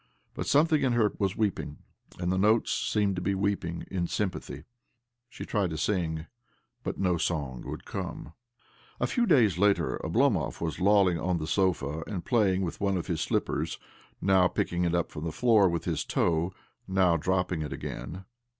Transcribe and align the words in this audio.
But 0.33 0.47
something 0.47 0.81
in 0.81 0.93
her 0.93 1.13
was 1.19 1.37
weeping, 1.37 1.77
and 2.17 2.31
the 2.31 2.37
notes 2.39 2.71
seemed 2.71 3.15
to 3.17 3.21
be 3.21 3.35
weeping 3.35 3.85
in 3.91 4.07
sympathy. 4.07 4.63
She 5.29 5.45
tried 5.45 5.69
to 5.69 5.77
sing, 5.77 6.25
but 6.81 6.97
no 6.97 7.17
song 7.19 7.61
would 7.67 7.85
come. 7.85 8.33
A 8.99 9.05
few 9.05 9.27
days 9.27 9.59
later, 9.59 9.99
Oblomov 10.03 10.59
was 10.59 10.79
lolling 10.79 11.19
on 11.19 11.37
the 11.37 11.45
sofa 11.45 12.01
and 12.07 12.25
playing 12.25 12.63
with 12.63 12.81
one 12.81 12.97
of 12.97 13.05
his 13.05 13.21
slippers— 13.21 13.77
now 14.21 14.47
picking 14.47 14.85
it 14.85 14.95
up 14.95 15.11
from 15.11 15.23
the 15.23 15.31
floor 15.31 15.69
with 15.69 15.85
his 15.85 16.03
toe, 16.03 16.51
now 16.87 17.15
dropping 17.15 17.61
it 17.61 17.71
again. 17.71 18.25